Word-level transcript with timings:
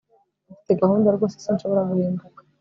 Mfite 0.51 0.71
gahunda 0.81 1.07
rwose 1.15 1.35
sinshobora 1.43 1.87
guhinduka 1.89 2.39